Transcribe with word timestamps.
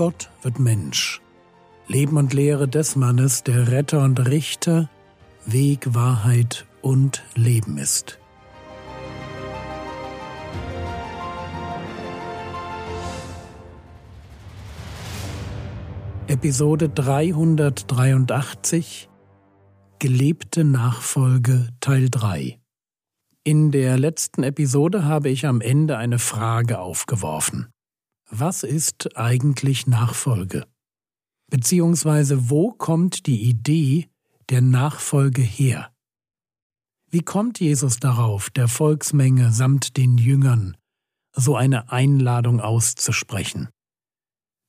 Gott 0.00 0.32
wird 0.40 0.58
Mensch. 0.58 1.20
Leben 1.86 2.16
und 2.16 2.32
Lehre 2.32 2.66
des 2.66 2.96
Mannes, 2.96 3.44
der 3.44 3.70
Retter 3.70 4.02
und 4.02 4.30
Richter, 4.30 4.88
Weg, 5.44 5.94
Wahrheit 5.94 6.64
und 6.80 7.22
Leben 7.34 7.76
ist. 7.76 8.18
Episode 16.28 16.88
383 16.88 19.10
Gelebte 19.98 20.64
Nachfolge 20.64 21.68
Teil 21.80 22.08
3 22.08 22.58
In 23.44 23.70
der 23.70 23.98
letzten 23.98 24.44
Episode 24.44 25.04
habe 25.04 25.28
ich 25.28 25.44
am 25.44 25.60
Ende 25.60 25.98
eine 25.98 26.18
Frage 26.18 26.78
aufgeworfen. 26.78 27.70
Was 28.32 28.62
ist 28.62 29.16
eigentlich 29.16 29.88
Nachfolge? 29.88 30.64
Beziehungsweise 31.50 32.48
wo 32.48 32.70
kommt 32.70 33.26
die 33.26 33.42
Idee 33.42 34.08
der 34.50 34.60
Nachfolge 34.60 35.42
her? 35.42 35.92
Wie 37.10 37.22
kommt 37.22 37.58
Jesus 37.58 37.98
darauf, 37.98 38.48
der 38.50 38.68
Volksmenge 38.68 39.50
samt 39.50 39.96
den 39.96 40.16
Jüngern 40.16 40.76
so 41.32 41.56
eine 41.56 41.90
Einladung 41.90 42.60
auszusprechen? 42.60 43.68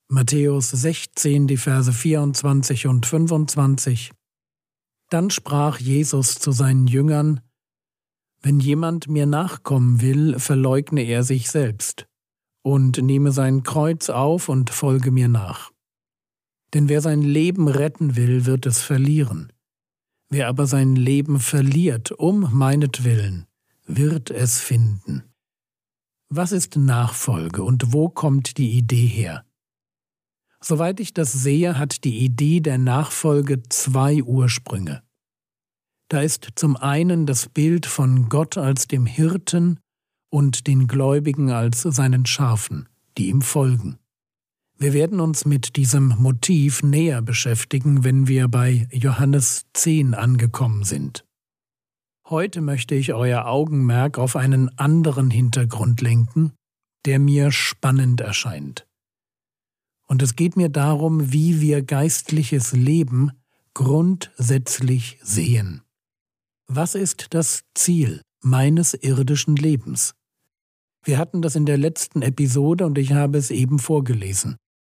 Matthäus 0.09 0.71
16, 0.71 1.45
die 1.45 1.57
Verse 1.57 1.93
24 1.93 2.88
und 2.88 3.05
25. 3.05 4.11
Dann 5.09 5.30
sprach 5.30 5.80
Jesus 5.80 6.39
zu 6.39 6.52
seinen 6.52 6.88
Jüngern, 6.88 7.41
Wenn 8.41 8.59
jemand 8.59 9.07
mir 9.07 9.27
nachkommen 9.27 10.02
will, 10.02 10.39
verleugne 10.39 11.03
er 11.03 11.21
sich 11.21 11.52
selbst 11.52 12.08
und 12.64 12.98
nehme 12.98 13.31
sein 13.31 13.64
Kreuz 13.64 14.09
auf 14.09 14.50
und 14.50 14.70
folge 14.70 15.12
mir 15.12 15.28
nach. 15.28 15.72
Denn 16.73 16.90
wer 16.90 17.02
sein 17.02 17.22
Leben 17.22 17.67
retten 17.67 18.16
will, 18.16 18.45
wird 18.45 18.66
es 18.66 18.81
verlieren. 18.81 19.52
Wer 20.30 20.48
aber 20.48 20.67
sein 20.67 20.95
Leben 20.95 21.39
verliert, 21.39 22.12
um 22.12 22.48
meinetwillen, 22.54 23.48
wird 23.86 24.32
es 24.32 24.59
finden. 24.59 25.23
Was 26.30 26.54
ist 26.54 26.78
Nachfolge 26.78 27.64
und 27.64 27.92
wo 27.92 28.08
kommt 28.08 28.58
die 28.58 28.72
Idee 28.72 29.06
her? 29.06 29.45
Soweit 30.62 31.00
ich 31.00 31.14
das 31.14 31.34
sehe, 31.34 31.78
hat 31.78 32.06
die 32.06 32.20
Idee 32.20 32.62
der 32.62 32.78
Nachfolge 32.78 33.64
zwei 33.64 34.23
Ursprünge. 34.23 35.04
Da 36.08 36.22
ist 36.22 36.48
zum 36.56 36.78
einen 36.78 37.26
das 37.26 37.50
Bild 37.50 37.86
von 37.86 38.30
Gott 38.30 38.58
als 38.58 38.88
dem 38.88 39.06
Hirten 39.06 39.80
und 40.31 40.65
den 40.65 40.87
Gläubigen 40.87 41.51
als 41.51 41.81
seinen 41.81 42.25
Schafen, 42.25 42.89
die 43.17 43.27
ihm 43.27 43.41
folgen. 43.41 43.99
Wir 44.79 44.93
werden 44.93 45.19
uns 45.19 45.45
mit 45.45 45.75
diesem 45.75 46.07
Motiv 46.17 46.81
näher 46.81 47.21
beschäftigen, 47.21 48.03
wenn 48.03 48.27
wir 48.27 48.47
bei 48.47 48.87
Johannes 48.91 49.67
10 49.73 50.15
angekommen 50.15 50.83
sind. 50.83 51.23
Heute 52.27 52.61
möchte 52.61 52.95
ich 52.95 53.13
euer 53.13 53.45
Augenmerk 53.45 54.17
auf 54.17 54.35
einen 54.35 54.75
anderen 54.79 55.29
Hintergrund 55.29 56.02
lenken, 56.02 56.53
der 57.05 57.19
mir 57.19 57.52
spannend 57.52 58.21
erscheint. 58.21 58.87
Und 60.07 60.21
es 60.21 60.35
geht 60.35 60.57
mir 60.57 60.69
darum, 60.69 61.31
wie 61.31 61.61
wir 61.61 61.83
geistliches 61.83 62.71
Leben 62.71 63.31
grundsätzlich 63.73 65.19
sehen. 65.21 65.83
Was 66.67 66.95
ist 66.95 67.27
das 67.35 67.65
Ziel 67.75 68.21
meines 68.41 68.93
irdischen 68.93 69.55
Lebens? 69.55 70.15
Wir 71.03 71.17
hatten 71.17 71.41
das 71.41 71.55
in 71.55 71.66
der 71.66 71.77
letzten 71.77 72.21
Episode 72.21 72.85
und 72.85 72.97
ich 72.97 73.13
habe 73.13 73.38
es 73.38 73.49
eben 73.49 73.80
vorgelesen. 73.80 74.58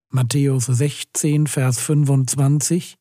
Matthäus 0.09 0.66
16, 0.66 1.47
Vers 1.47 1.79
25 1.79 2.95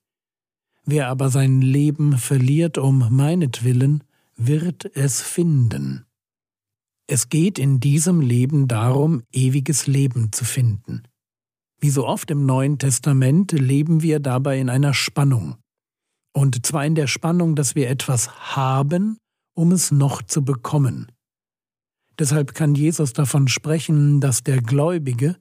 Wer 0.85 1.09
aber 1.09 1.29
sein 1.29 1.61
Leben 1.61 2.19
verliert 2.19 2.79
um 2.79 3.07
meinetwillen, 3.11 4.03
wird 4.37 4.97
es 4.97 5.21
finden. 5.23 6.05
Es 7.07 7.29
geht 7.29 7.59
in 7.59 7.79
diesem 7.79 8.21
Leben 8.21 8.69
darum, 8.69 9.23
ewiges 9.33 9.87
Leben 9.87 10.33
zu 10.33 10.45
finden. 10.45 11.03
Wie 11.79 11.91
so 11.91 12.07
oft 12.07 12.31
im 12.31 12.47
Neuen 12.47 12.79
Testament 12.79 13.53
leben 13.53 14.03
wir 14.03 14.21
dabei 14.21 14.59
in 14.59 14.71
einer 14.71 14.95
Spannung. 14.95 15.57
Und 16.33 16.65
zwar 16.65 16.87
in 16.87 16.95
der 16.95 17.09
Spannung, 17.09 17.57
dass 17.57 17.75
wir 17.75 17.91
etwas 17.91 18.55
haben, 18.57 19.19
um 19.55 19.73
es 19.73 19.91
noch 19.91 20.23
zu 20.23 20.45
bekommen. 20.45 21.13
Deshalb 22.23 22.55
kann 22.55 22.77
Jesus 22.77 23.13
davon 23.13 23.49
sprechen, 23.49 24.21
dass 24.21 24.45
der 24.45 24.63
Gläubige 24.63 25.39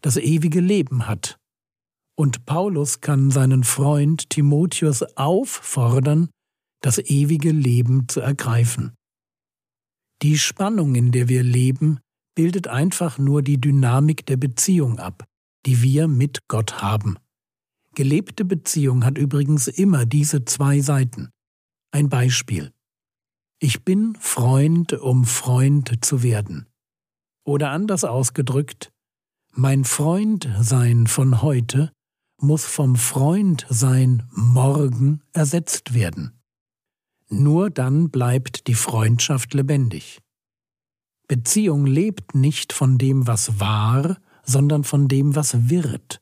das 0.00 0.16
ewige 0.16 0.58
Leben 0.58 1.06
hat. 1.06 1.38
Und 2.16 2.44
Paulus 2.44 3.00
kann 3.00 3.30
seinen 3.30 3.62
Freund 3.62 4.30
Timotheus 4.30 5.04
auffordern, 5.16 6.30
das 6.80 6.98
ewige 6.98 7.52
Leben 7.52 8.08
zu 8.08 8.18
ergreifen. 8.18 8.94
Die 10.22 10.36
Spannung, 10.36 10.96
in 10.96 11.12
der 11.12 11.28
wir 11.28 11.44
leben, 11.44 12.00
bildet 12.34 12.66
einfach 12.66 13.16
nur 13.16 13.40
die 13.40 13.60
Dynamik 13.60 14.26
der 14.26 14.36
Beziehung 14.36 14.98
ab, 14.98 15.24
die 15.66 15.82
wir 15.82 16.08
mit 16.08 16.48
Gott 16.48 16.82
haben. 16.82 17.16
Gelebte 17.94 18.44
Beziehung 18.44 19.04
hat 19.04 19.18
übrigens 19.18 19.68
immer 19.68 20.04
diese 20.04 20.44
zwei 20.44 20.80
Seiten. 20.80 21.30
Ein 21.92 22.08
Beispiel. 22.08 22.73
Ich 23.58 23.84
bin 23.84 24.16
Freund, 24.20 24.92
um 24.92 25.24
Freund 25.24 26.04
zu 26.04 26.22
werden. 26.22 26.66
Oder 27.44 27.70
anders 27.70 28.04
ausgedrückt, 28.04 28.92
mein 29.52 29.84
Freundsein 29.84 31.06
von 31.06 31.42
heute 31.42 31.92
muss 32.38 32.64
vom 32.64 32.96
Freundsein 32.96 34.28
morgen 34.32 35.22
ersetzt 35.32 35.94
werden. 35.94 36.40
Nur 37.28 37.70
dann 37.70 38.10
bleibt 38.10 38.66
die 38.66 38.74
Freundschaft 38.74 39.54
lebendig. 39.54 40.20
Beziehung 41.26 41.86
lebt 41.86 42.34
nicht 42.34 42.72
von 42.72 42.98
dem, 42.98 43.26
was 43.26 43.60
war, 43.60 44.18
sondern 44.44 44.84
von 44.84 45.08
dem, 45.08 45.34
was 45.34 45.70
wird. 45.70 46.20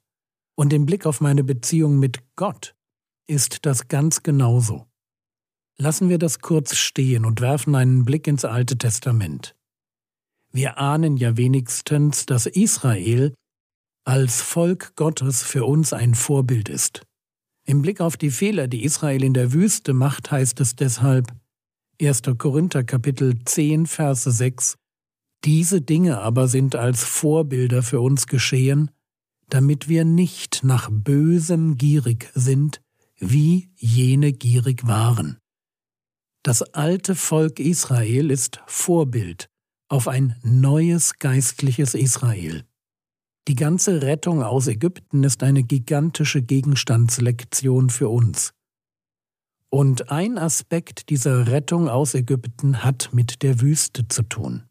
Und 0.54 0.72
im 0.72 0.86
Blick 0.86 1.06
auf 1.06 1.20
meine 1.20 1.42
Beziehung 1.42 1.98
mit 1.98 2.22
Gott 2.36 2.74
ist 3.26 3.66
das 3.66 3.88
ganz 3.88 4.22
genauso. 4.22 4.86
Lassen 5.78 6.08
wir 6.08 6.18
das 6.18 6.40
kurz 6.40 6.76
stehen 6.76 7.24
und 7.24 7.40
werfen 7.40 7.74
einen 7.74 8.04
Blick 8.04 8.26
ins 8.26 8.44
Alte 8.44 8.76
Testament. 8.76 9.54
Wir 10.52 10.78
ahnen 10.78 11.16
ja 11.16 11.36
wenigstens, 11.36 12.26
dass 12.26 12.46
Israel 12.46 13.34
als 14.04 14.42
Volk 14.42 14.94
Gottes 14.96 15.42
für 15.42 15.64
uns 15.64 15.92
ein 15.92 16.14
Vorbild 16.14 16.68
ist. 16.68 17.02
Im 17.64 17.82
Blick 17.82 18.00
auf 18.00 18.16
die 18.16 18.30
Fehler, 18.30 18.68
die 18.68 18.84
Israel 18.84 19.22
in 19.22 19.34
der 19.34 19.52
Wüste 19.52 19.92
macht, 19.92 20.30
heißt 20.30 20.60
es 20.60 20.76
deshalb 20.76 21.32
1. 22.00 22.22
Korinther 22.36 22.82
Kapitel 22.82 23.44
10 23.44 23.86
Verse 23.86 24.30
6 24.30 24.76
Diese 25.44 25.80
Dinge 25.80 26.20
aber 26.20 26.48
sind 26.48 26.74
als 26.74 27.04
Vorbilder 27.04 27.82
für 27.82 28.00
uns 28.00 28.26
geschehen, 28.26 28.90
damit 29.48 29.88
wir 29.88 30.04
nicht 30.04 30.64
nach 30.64 30.90
Bösem 30.90 31.76
gierig 31.76 32.30
sind, 32.34 32.80
wie 33.18 33.70
jene 33.76 34.32
gierig 34.32 34.86
waren. 34.86 35.38
Das 36.44 36.62
alte 36.74 37.14
Volk 37.14 37.60
Israel 37.60 38.30
ist 38.32 38.60
Vorbild 38.66 39.48
auf 39.88 40.08
ein 40.08 40.34
neues 40.42 41.20
geistliches 41.20 41.94
Israel. 41.94 42.64
Die 43.46 43.54
ganze 43.54 44.02
Rettung 44.02 44.42
aus 44.42 44.66
Ägypten 44.66 45.22
ist 45.22 45.44
eine 45.44 45.62
gigantische 45.62 46.42
Gegenstandslektion 46.42 47.90
für 47.90 48.08
uns. 48.08 48.54
Und 49.68 50.10
ein 50.10 50.36
Aspekt 50.36 51.10
dieser 51.10 51.46
Rettung 51.46 51.88
aus 51.88 52.14
Ägypten 52.14 52.82
hat 52.82 53.10
mit 53.12 53.42
der 53.42 53.60
Wüste 53.60 54.08
zu 54.08 54.22
tun. 54.22 54.64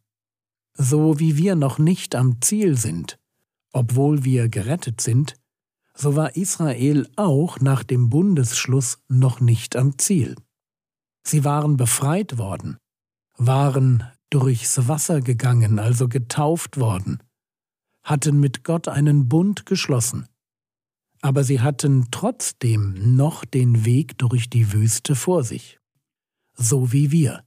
So 0.73 1.19
wie 1.19 1.37
wir 1.37 1.55
noch 1.55 1.79
nicht 1.79 2.15
am 2.15 2.41
Ziel 2.41 2.77
sind, 2.77 3.17
obwohl 3.71 4.25
wir 4.25 4.49
gerettet 4.49 4.99
sind, 4.99 5.35
so 5.93 6.17
war 6.17 6.35
Israel 6.35 7.07
auch 7.15 7.61
nach 7.61 7.83
dem 7.83 8.09
Bundesschluss 8.09 8.99
noch 9.07 9.39
nicht 9.39 9.77
am 9.77 9.97
Ziel. 9.97 10.35
Sie 11.23 11.43
waren 11.43 11.77
befreit 11.77 12.37
worden, 12.37 12.77
waren 13.37 14.03
durchs 14.29 14.87
Wasser 14.87 15.21
gegangen, 15.21 15.79
also 15.79 16.07
getauft 16.07 16.79
worden, 16.79 17.21
hatten 18.03 18.39
mit 18.39 18.63
Gott 18.63 18.87
einen 18.87 19.29
Bund 19.29 19.65
geschlossen, 19.65 20.27
aber 21.21 21.43
sie 21.43 21.61
hatten 21.61 22.07
trotzdem 22.11 23.15
noch 23.15 23.45
den 23.45 23.85
Weg 23.85 24.17
durch 24.17 24.49
die 24.49 24.73
Wüste 24.73 25.15
vor 25.15 25.43
sich. 25.43 25.79
So 26.57 26.91
wie 26.91 27.11
wir. 27.11 27.43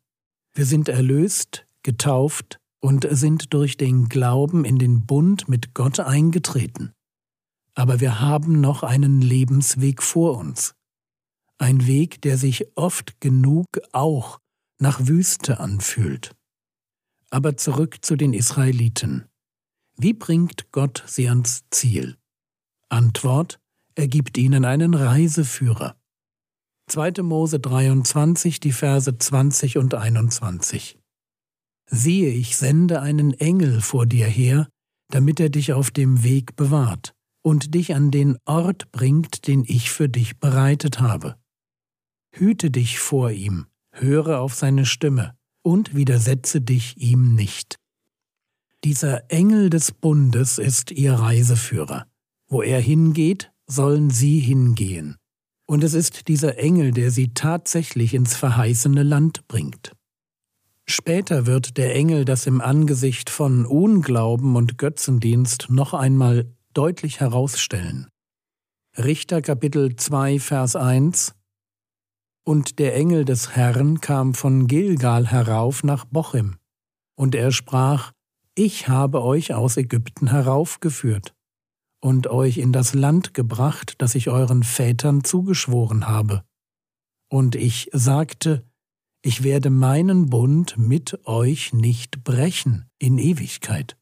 Wir 0.55 0.67
sind 0.67 0.89
erlöst, 0.89 1.67
getauft 1.83 2.59
und 2.81 3.07
sind 3.11 3.53
durch 3.53 3.77
den 3.77 4.09
Glauben 4.09 4.65
in 4.65 4.79
den 4.79 5.07
Bund 5.07 5.49
mit 5.49 5.75
Gott 5.75 5.99
eingetreten. 5.99 6.93
Aber 7.75 7.99
wir 7.99 8.21
haben 8.21 8.61
noch 8.61 8.85
einen 8.85 9.21
Lebensweg 9.21 10.03
vor 10.03 10.39
uns 10.39 10.75
ein 11.59 11.87
Weg, 11.87 12.21
der 12.23 12.39
sich 12.39 12.77
oft 12.77 13.21
genug 13.21 13.67
auch 13.93 14.41
nach 14.79 15.07
Wüste 15.07 15.61
anfühlt. 15.61 16.35
Aber 17.31 17.57
zurück 17.57 18.05
zu 18.05 18.17
den 18.17 18.33
Israeliten. 18.33 19.27
Wie 19.97 20.13
bringt 20.13 20.71
Gott 20.73 21.05
sie 21.07 21.29
ans 21.29 21.65
Ziel? 21.71 22.17
Antwort, 22.89 23.59
er 23.95 24.09
gibt 24.09 24.37
ihnen 24.39 24.65
einen 24.65 24.95
Reiseführer. 24.95 25.97
2. 26.89 27.23
Mose 27.23 27.61
23, 27.61 28.61
die 28.61 28.73
Verse 28.73 29.17
20 29.17 29.79
und 29.79 29.95
21. 29.95 30.99
Siehe, 31.87 32.31
ich 32.31 32.57
sende 32.57 33.01
einen 33.01 33.33
Engel 33.35 33.81
vor 33.81 34.07
dir 34.07 34.27
her, 34.27 34.69
damit 35.11 35.41
er 35.41 35.49
dich 35.49 35.73
auf 35.73 35.91
dem 35.91 36.25
Weg 36.25 36.57
bewahrt 36.57 37.15
und 37.43 37.75
dich 37.75 37.95
an 37.95 38.11
den 38.11 38.37
Ort 38.47 38.91
bringt, 38.91 39.47
den 39.47 39.65
ich 39.67 39.91
für 39.91 40.09
dich 40.09 40.39
bereitet 40.39 41.01
habe. 41.01 41.37
Hüte 42.37 42.73
dich 42.73 42.99
vor 42.99 43.31
ihm, 43.31 43.67
höre 43.93 44.41
auf 44.41 44.55
seine 44.55 44.87
Stimme 44.87 45.37
und 45.63 45.95
widersetze 45.95 46.61
dich 46.61 46.97
ihm 46.97 47.37
nicht. 47.37 47.77
Dieser 48.83 49.31
Engel 49.31 49.71
des 49.71 49.93
Bundes 49.93 50.59
ist 50.59 50.91
ihr 50.91 51.15
Reiseführer. 51.15 52.07
Wo 52.49 52.61
er 52.61 52.81
hingeht, 52.81 53.53
sollen 53.69 54.11
sie 54.11 54.41
hingehen. 54.41 55.17
Und 55.67 55.85
es 55.85 55.95
ist 55.95 56.27
dieser 56.27 56.59
Engel, 56.59 56.91
der 56.91 57.13
sie 57.13 57.35
tatsächlich 57.35 58.15
ins 58.15 58.35
verheißene 58.35 59.05
Land 59.05 59.47
bringt. 59.47 59.93
Später 60.87 61.47
wird 61.47 61.77
der 61.77 61.95
Engel 61.95 62.25
das 62.25 62.49
im 62.49 62.61
Angesicht 62.61 63.31
von 63.31 63.65
Unglauben 63.65 64.57
und 64.57 64.77
Götzendienst 64.77 65.69
noch 65.71 65.95
einmal 65.95 66.53
deutlich 66.73 67.21
herausstellen. 67.21 68.09
Richter 68.99 69.41
Kapitel 69.41 69.95
2 69.95 70.41
Vers 70.41 70.75
1 70.75 71.35
Und 72.45 72.79
der 72.79 72.95
Engel 72.95 73.25
des 73.25 73.57
Herrn 73.57 74.01
kam 74.01 74.35
von 74.35 74.67
Gilgal 74.67 75.27
herauf 75.27 75.83
nach 75.83 76.05
Bochim, 76.05 76.57
und 77.17 77.35
er 77.35 77.53
sprach, 77.53 78.13
Ich 78.55 78.89
habe 78.89 79.23
euch 79.23 79.55
aus 79.55 79.77
Ägypten 79.77 80.29
heraufgeführt 80.29 81.35
und 82.01 82.27
euch 82.27 82.59
in 82.59 82.73
das 82.73 82.93
Land 82.93 83.33
gebracht, 83.33 83.95
das 83.99 84.15
ich 84.15 84.29
euren 84.29 84.63
Vätern 84.63 85.25
zugeschworen 85.25 86.07
habe. 86.07 86.45
Und 87.31 87.55
ich 87.55 87.89
sagte, 87.93 88.65
ich 89.23 89.43
werde 89.43 89.71
meinen 89.71 90.29
Bund 90.29 90.77
mit 90.77 91.27
euch 91.27 91.73
nicht 91.73 92.23
brechen 92.23 92.91
in 92.99 93.17
Ewigkeit. 93.17 93.97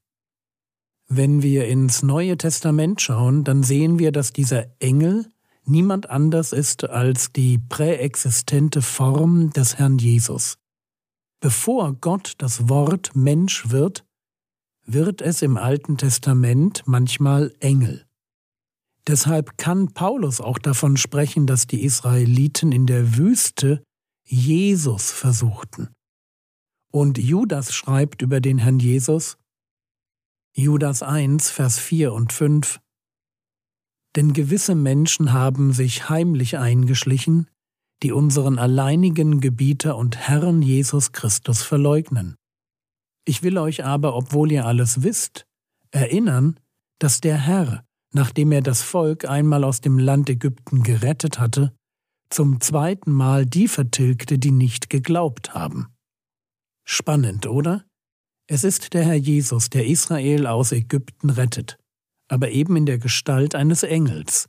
Wenn 1.06 1.42
wir 1.42 1.68
ins 1.68 2.02
Neue 2.02 2.36
Testament 2.36 3.00
schauen, 3.00 3.44
dann 3.44 3.62
sehen 3.62 4.00
wir, 4.00 4.10
dass 4.10 4.32
dieser 4.32 4.66
Engel 4.80 5.30
niemand 5.64 6.10
anders 6.10 6.52
ist 6.52 6.88
als 6.88 7.32
die 7.32 7.58
präexistente 7.58 8.82
Form 8.82 9.50
des 9.50 9.78
Herrn 9.78 9.98
Jesus. 9.98 10.58
Bevor 11.40 11.94
Gott 11.94 12.34
das 12.38 12.68
Wort 12.68 13.16
Mensch 13.16 13.70
wird, 13.70 14.04
wird 14.84 15.20
es 15.22 15.42
im 15.42 15.56
Alten 15.56 15.96
Testament 15.96 16.82
manchmal 16.86 17.54
Engel. 17.60 18.06
Deshalb 19.06 19.58
kann 19.58 19.92
Paulus 19.92 20.40
auch 20.40 20.58
davon 20.58 20.96
sprechen, 20.96 21.46
dass 21.46 21.66
die 21.66 21.82
Israeliten 21.82 22.70
in 22.70 22.86
der 22.86 23.16
Wüste 23.16 23.82
Jesus 24.24 25.10
versuchten. 25.10 25.88
Und 26.92 27.18
Judas 27.18 27.74
schreibt 27.74 28.22
über 28.22 28.40
den 28.40 28.58
Herrn 28.58 28.78
Jesus, 28.78 29.38
Judas 30.54 31.02
1, 31.02 31.50
Vers 31.50 31.78
4 31.78 32.12
und 32.12 32.32
5, 32.32 32.78
Denn 34.16 34.32
gewisse 34.32 34.74
Menschen 34.74 35.32
haben 35.32 35.72
sich 35.72 36.08
heimlich 36.08 36.58
eingeschlichen, 36.58 37.48
die 38.02 38.12
unseren 38.12 38.58
alleinigen 38.58 39.40
Gebieter 39.40 39.96
und 39.96 40.16
Herrn 40.16 40.60
Jesus 40.60 41.12
Christus 41.12 41.62
verleugnen. 41.62 42.36
Ich 43.24 43.42
will 43.42 43.58
euch 43.58 43.84
aber, 43.84 44.14
obwohl 44.16 44.50
ihr 44.50 44.66
alles 44.66 45.02
wisst, 45.02 45.46
erinnern, 45.92 46.58
dass 46.98 47.20
der 47.20 47.38
Herr, 47.38 47.84
nachdem 48.12 48.52
er 48.52 48.62
das 48.62 48.82
Volk 48.82 49.24
einmal 49.24 49.64
aus 49.64 49.80
dem 49.80 49.98
Land 49.98 50.28
Ägypten 50.28 50.82
gerettet 50.82 51.38
hatte, 51.38 51.72
zum 52.30 52.60
zweiten 52.60 53.12
Mal 53.12 53.46
die 53.46 53.68
vertilgte, 53.68 54.38
die 54.38 54.52
nicht 54.52 54.90
geglaubt 54.90 55.54
haben. 55.54 55.88
Spannend, 56.84 57.46
oder? 57.46 57.84
Es 58.48 58.64
ist 58.64 58.94
der 58.94 59.04
Herr 59.04 59.14
Jesus, 59.14 59.70
der 59.70 59.86
Israel 59.86 60.46
aus 60.46 60.72
Ägypten 60.72 61.30
rettet, 61.30 61.78
aber 62.32 62.50
eben 62.50 62.76
in 62.76 62.86
der 62.86 62.98
Gestalt 62.98 63.54
eines 63.54 63.82
Engels. 63.82 64.48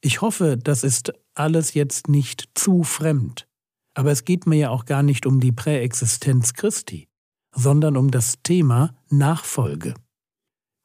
Ich 0.00 0.20
hoffe, 0.20 0.56
das 0.56 0.84
ist 0.84 1.12
alles 1.34 1.74
jetzt 1.74 2.08
nicht 2.08 2.48
zu 2.54 2.84
fremd, 2.84 3.46
aber 3.94 4.10
es 4.10 4.24
geht 4.24 4.46
mir 4.46 4.56
ja 4.56 4.70
auch 4.70 4.84
gar 4.84 5.02
nicht 5.02 5.26
um 5.26 5.40
die 5.40 5.52
Präexistenz 5.52 6.54
Christi 6.54 7.10
sondern 7.54 7.96
um 7.96 8.10
das 8.10 8.42
Thema 8.42 8.94
Nachfolge. 9.08 9.94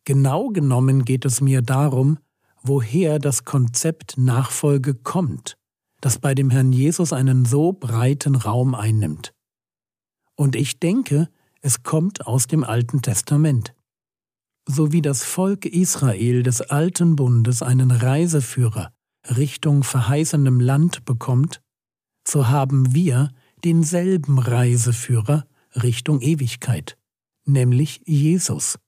Genau 0.05 0.49
genommen 0.49 1.05
geht 1.05 1.25
es 1.25 1.41
mir 1.41 1.61
darum, 1.61 2.19
woher 2.61 3.19
das 3.19 3.45
Konzept 3.45 4.17
Nachfolge 4.17 4.95
kommt, 4.95 5.57
das 6.01 6.19
bei 6.19 6.35
dem 6.35 6.49
Herrn 6.49 6.71
Jesus 6.71 7.13
einen 7.13 7.45
so 7.45 7.73
breiten 7.73 8.35
Raum 8.35 8.75
einnimmt. 8.75 9.33
Und 10.35 10.55
ich 10.55 10.79
denke, 10.79 11.29
es 11.61 11.83
kommt 11.83 12.27
aus 12.27 12.47
dem 12.47 12.63
Alten 12.63 13.01
Testament. 13.01 13.73
So 14.67 14.91
wie 14.91 15.01
das 15.01 15.23
Volk 15.23 15.65
Israel 15.65 16.41
des 16.44 16.62
alten 16.62 17.15
Bundes 17.15 17.62
einen 17.62 17.91
Reiseführer 17.91 18.91
Richtung 19.38 19.83
verheißenem 19.83 20.59
Land 20.59 21.06
bekommt, 21.06 21.62
so 22.27 22.47
haben 22.47 22.94
wir 22.94 23.31
denselben 23.63 24.39
Reiseführer 24.39 25.45
Richtung 25.75 26.21
Ewigkeit, 26.21 26.97
nämlich 27.45 28.01
Jesus. 28.06 28.79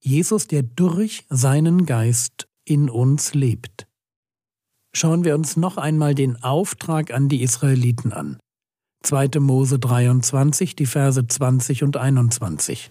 Jesus, 0.00 0.46
der 0.46 0.62
durch 0.62 1.26
seinen 1.28 1.86
Geist 1.86 2.48
in 2.64 2.88
uns 2.88 3.34
lebt. 3.34 3.88
Schauen 4.94 5.24
wir 5.24 5.34
uns 5.34 5.56
noch 5.56 5.76
einmal 5.76 6.14
den 6.14 6.42
Auftrag 6.42 7.12
an 7.12 7.28
die 7.28 7.42
Israeliten 7.42 8.12
an. 8.12 8.38
2. 9.02 9.40
Mose 9.40 9.78
23, 9.78 10.76
die 10.76 10.86
Verse 10.86 11.26
20 11.26 11.82
und 11.82 11.96
21. 11.96 12.90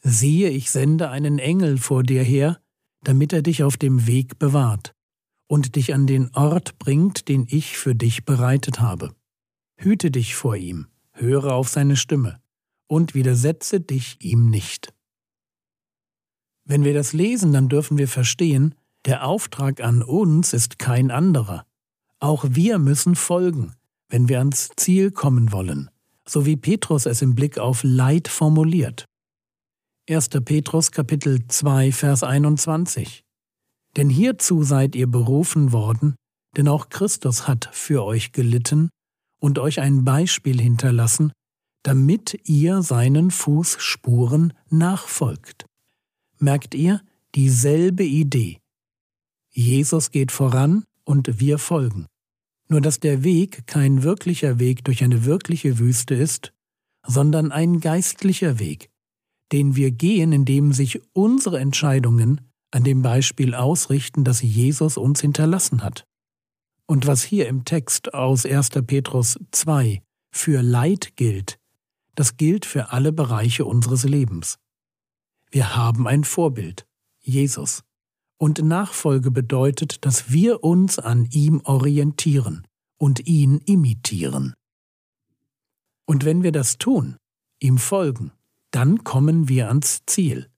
Siehe, 0.00 0.50
ich 0.50 0.70
sende 0.70 1.10
einen 1.10 1.38
Engel 1.38 1.78
vor 1.78 2.02
dir 2.02 2.22
her, 2.22 2.60
damit 3.02 3.32
er 3.32 3.42
dich 3.42 3.62
auf 3.62 3.76
dem 3.76 4.06
Weg 4.06 4.38
bewahrt 4.38 4.94
und 5.48 5.76
dich 5.76 5.94
an 5.94 6.06
den 6.06 6.34
Ort 6.34 6.78
bringt, 6.78 7.28
den 7.28 7.46
ich 7.48 7.78
für 7.78 7.94
dich 7.94 8.24
bereitet 8.24 8.80
habe. 8.80 9.14
Hüte 9.76 10.10
dich 10.10 10.34
vor 10.34 10.56
ihm, 10.56 10.86
höre 11.12 11.54
auf 11.54 11.68
seine 11.68 11.96
Stimme 11.96 12.40
und 12.86 13.14
widersetze 13.14 13.80
dich 13.80 14.18
ihm 14.20 14.50
nicht. 14.50 14.92
Wenn 16.64 16.84
wir 16.84 16.94
das 16.94 17.12
lesen, 17.12 17.52
dann 17.52 17.68
dürfen 17.68 17.96
wir 17.98 18.08
verstehen, 18.08 18.74
der 19.04 19.26
Auftrag 19.26 19.80
an 19.80 20.02
uns 20.02 20.52
ist 20.52 20.78
kein 20.78 21.10
anderer. 21.10 21.64
Auch 22.20 22.44
wir 22.48 22.78
müssen 22.78 23.14
folgen, 23.14 23.72
wenn 24.08 24.28
wir 24.28 24.38
ans 24.38 24.70
Ziel 24.76 25.10
kommen 25.10 25.52
wollen, 25.52 25.90
so 26.26 26.44
wie 26.44 26.56
Petrus 26.56 27.06
es 27.06 27.22
im 27.22 27.34
Blick 27.34 27.58
auf 27.58 27.80
Leid 27.84 28.28
formuliert. 28.28 29.07
1. 30.10 30.30
Petrus 30.42 30.90
Kapitel 30.90 31.46
2 31.48 31.92
Vers 31.92 32.22
21 32.22 33.24
Denn 33.98 34.08
hierzu 34.08 34.62
seid 34.62 34.96
ihr 34.96 35.06
berufen 35.06 35.70
worden, 35.72 36.14
denn 36.56 36.66
auch 36.66 36.88
Christus 36.88 37.46
hat 37.46 37.68
für 37.72 38.02
euch 38.04 38.32
gelitten 38.32 38.88
und 39.38 39.58
euch 39.58 39.80
ein 39.80 40.04
Beispiel 40.04 40.58
hinterlassen, 40.62 41.30
damit 41.82 42.40
ihr 42.48 42.80
seinen 42.80 43.30
Fußspuren 43.30 44.54
nachfolgt. 44.70 45.66
Merkt 46.38 46.74
ihr 46.74 47.02
dieselbe 47.34 48.04
Idee? 48.04 48.60
Jesus 49.50 50.10
geht 50.10 50.32
voran 50.32 50.84
und 51.04 51.38
wir 51.38 51.58
folgen. 51.58 52.06
Nur 52.68 52.80
dass 52.80 52.98
der 52.98 53.24
Weg 53.24 53.66
kein 53.66 54.02
wirklicher 54.04 54.58
Weg 54.58 54.84
durch 54.84 55.04
eine 55.04 55.26
wirkliche 55.26 55.78
Wüste 55.78 56.14
ist, 56.14 56.54
sondern 57.06 57.52
ein 57.52 57.80
geistlicher 57.80 58.58
Weg, 58.58 58.88
den 59.52 59.76
wir 59.76 59.90
gehen, 59.90 60.32
indem 60.32 60.72
sich 60.72 61.00
unsere 61.12 61.58
Entscheidungen 61.58 62.40
an 62.70 62.84
dem 62.84 63.02
Beispiel 63.02 63.54
ausrichten, 63.54 64.24
das 64.24 64.42
Jesus 64.42 64.96
uns 64.96 65.20
hinterlassen 65.20 65.82
hat. 65.82 66.04
Und 66.86 67.06
was 67.06 67.22
hier 67.22 67.48
im 67.48 67.64
Text 67.64 68.14
aus 68.14 68.46
1. 68.46 68.70
Petrus 68.86 69.38
2 69.52 70.02
für 70.30 70.62
Leid 70.62 71.16
gilt, 71.16 71.58
das 72.14 72.36
gilt 72.36 72.66
für 72.66 72.92
alle 72.92 73.12
Bereiche 73.12 73.64
unseres 73.64 74.04
Lebens. 74.04 74.58
Wir 75.50 75.76
haben 75.76 76.06
ein 76.06 76.24
Vorbild, 76.24 76.86
Jesus. 77.20 77.84
Und 78.38 78.62
Nachfolge 78.62 79.30
bedeutet, 79.30 80.04
dass 80.04 80.30
wir 80.30 80.62
uns 80.62 80.98
an 80.98 81.26
ihm 81.30 81.60
orientieren 81.64 82.66
und 82.96 83.26
ihn 83.26 83.58
imitieren. 83.58 84.54
Und 86.06 86.24
wenn 86.24 86.42
wir 86.42 86.52
das 86.52 86.78
tun, 86.78 87.16
ihm 87.60 87.78
folgen, 87.78 88.32
dann 88.70 89.04
kommen 89.04 89.48
wir 89.48 89.68
ans 89.68 90.02
Ziel. 90.06 90.50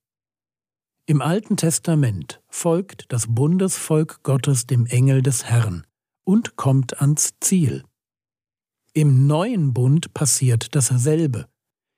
Im 1.06 1.22
Alten 1.22 1.56
Testament 1.56 2.40
folgt 2.48 3.04
das 3.08 3.26
Bundesvolk 3.28 4.22
Gottes 4.22 4.66
dem 4.66 4.86
Engel 4.86 5.22
des 5.22 5.44
Herrn, 5.44 5.84
und 6.24 6.56
kommt 6.56 7.00
ans 7.00 7.30
Ziel. 7.40 7.82
Im 8.92 9.26
neuen 9.26 9.72
Bund 9.72 10.14
passiert 10.14 10.74
dasselbe. 10.76 11.48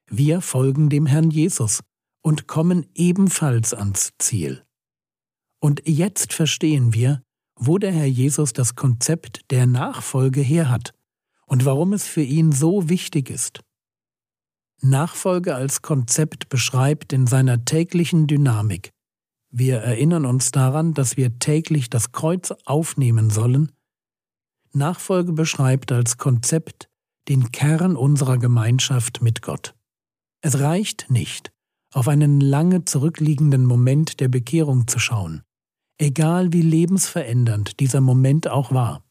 Wir 0.09 0.40
folgen 0.40 0.88
dem 0.88 1.04
Herrn 1.07 1.31
Jesus 1.31 1.81
und 2.23 2.47
kommen 2.47 2.87
ebenfalls 2.95 3.75
ans 3.75 4.12
Ziel. 4.19 4.64
Und 5.61 5.83
jetzt 5.87 6.33
verstehen 6.33 6.95
wir, 6.95 7.23
wo 7.57 7.78
der 7.78 7.92
Herr 7.92 8.07
Jesus 8.07 8.52
das 8.52 8.75
Konzept 8.75 9.50
der 9.50 9.66
Nachfolge 9.66 10.40
her 10.40 10.71
hat 10.71 10.95
und 11.47 11.64
warum 11.64 11.92
es 11.92 12.07
für 12.07 12.23
ihn 12.23 12.52
so 12.52 12.88
wichtig 12.88 13.31
ist. 13.31 13.61
Nachfolge 14.85 15.55
als 15.55 15.81
Konzept 15.81 16.49
beschreibt 16.49 17.12
in 17.12 17.29
seiner 17.29 17.65
täglichen 17.65 18.27
Dynamik. 18.27 18.91
Wir 19.49 19.79
erinnern 19.79 20.27
uns 20.27 20.51
daran, 20.51 20.93
dass 20.93 21.17
wir 21.17 21.39
täglich 21.39 21.89
das 21.89 22.11
Kreuz 22.11 22.53
aufnehmen 22.65 23.31
sollen. 23.31 23.71
Nachfolge 24.73 25.33
beschreibt 25.33 25.93
als 25.93 26.19
Konzept 26.19 26.89
den 27.29 27.53
Kern 27.53 27.95
unserer 27.95 28.39
Gemeinschaft 28.39 29.23
mit 29.23 29.41
Gott. 29.41 29.77
Es 30.41 30.59
reicht 30.59 31.11
nicht, 31.11 31.53
auf 31.93 32.09
einen 32.09 32.41
lange 32.41 32.85
zurückliegenden 32.85 33.65
Moment 33.65 34.19
der 34.19 34.29
Bekehrung 34.29 34.89
zu 34.89 34.99
schauen, 34.99 35.43
egal 35.99 36.53
wie 36.53 36.62
lebensverändernd 36.62 37.79
dieser 37.79 38.01
Moment 38.01 38.49
auch 38.49 38.73
war. 38.73 39.05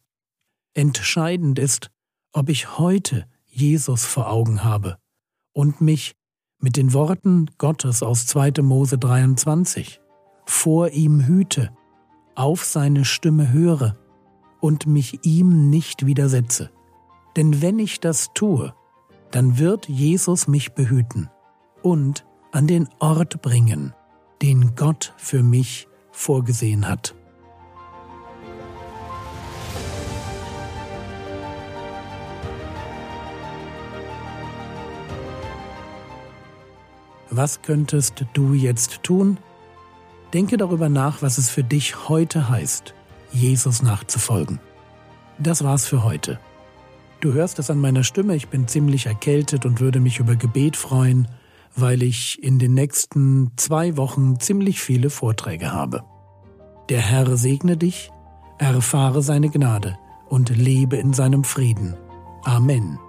Entscheidend 0.73 1.59
ist, 1.59 1.91
ob 2.33 2.49
ich 2.49 2.77
heute 2.77 3.25
Jesus 3.45 4.03
vor 4.03 4.29
Augen 4.29 4.65
habe 4.65 4.97
und 5.53 5.81
mich 5.81 6.13
mit 6.59 6.77
den 6.77 6.93
Worten 6.93 7.47
Gottes 7.57 8.03
aus 8.03 8.27
2. 8.27 8.61
Mose 8.61 8.97
23 8.97 9.99
vor 10.45 10.89
ihm 10.89 11.25
hüte, 11.25 11.71
auf 12.35 12.63
seine 12.63 13.05
Stimme 13.05 13.51
höre 13.51 13.97
und 14.59 14.85
mich 14.85 15.25
ihm 15.25 15.69
nicht 15.69 16.05
widersetze. 16.05 16.71
Denn 17.35 17.61
wenn 17.61 17.79
ich 17.79 17.99
das 17.99 18.31
tue, 18.33 18.73
dann 19.31 19.57
wird 19.57 19.87
Jesus 19.87 20.47
mich 20.47 20.73
behüten 20.73 21.29
und 21.81 22.25
an 22.51 22.67
den 22.67 22.89
Ort 22.99 23.41
bringen, 23.41 23.93
den 24.41 24.75
Gott 24.75 25.13
für 25.17 25.41
mich 25.41 25.87
vorgesehen 26.11 26.87
hat. 26.87 27.15
Was 37.31 37.61
könntest 37.61 38.25
du 38.33 38.53
jetzt 38.53 39.03
tun? 39.03 39.37
Denke 40.33 40.57
darüber 40.57 40.89
nach, 40.89 41.21
was 41.21 41.37
es 41.37 41.49
für 41.49 41.63
dich 41.63 42.09
heute 42.09 42.49
heißt, 42.49 42.93
Jesus 43.31 43.81
nachzufolgen. 43.81 44.59
Das 45.39 45.63
war's 45.63 45.87
für 45.87 46.03
heute. 46.03 46.39
Du 47.21 47.33
hörst 47.33 47.57
es 47.59 47.69
an 47.69 47.79
meiner 47.79 48.03
Stimme, 48.03 48.35
ich 48.35 48.49
bin 48.49 48.67
ziemlich 48.67 49.05
erkältet 49.05 49.65
und 49.65 49.79
würde 49.79 50.01
mich 50.01 50.19
über 50.19 50.35
Gebet 50.35 50.75
freuen, 50.75 51.29
weil 51.75 52.03
ich 52.03 52.43
in 52.43 52.59
den 52.59 52.73
nächsten 52.73 53.51
zwei 53.55 53.95
Wochen 53.95 54.39
ziemlich 54.39 54.81
viele 54.81 55.09
Vorträge 55.09 55.71
habe. 55.71 56.03
Der 56.89 56.99
Herr 56.99 57.37
segne 57.37 57.77
dich, 57.77 58.11
erfahre 58.57 59.21
seine 59.21 59.49
Gnade 59.49 59.97
und 60.27 60.49
lebe 60.49 60.97
in 60.97 61.13
seinem 61.13 61.45
Frieden. 61.45 61.95
Amen. 62.43 62.99